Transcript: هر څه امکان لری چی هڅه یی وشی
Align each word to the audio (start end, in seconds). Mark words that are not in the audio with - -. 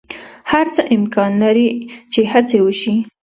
هر 0.51 0.65
څه 0.75 0.81
امکان 0.95 1.31
لری 1.41 1.67
چی 2.13 2.21
هڅه 2.31 2.55
یی 2.59 2.63
وشی 2.65 2.95